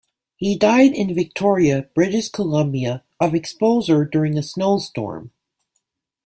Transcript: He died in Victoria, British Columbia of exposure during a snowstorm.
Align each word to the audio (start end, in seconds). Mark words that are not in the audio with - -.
He 0.35 0.57
died 0.57 0.93
in 0.95 1.13
Victoria, 1.13 1.87
British 1.93 2.27
Columbia 2.29 3.03
of 3.19 3.35
exposure 3.35 4.03
during 4.03 4.35
a 4.35 4.41
snowstorm. 4.41 5.31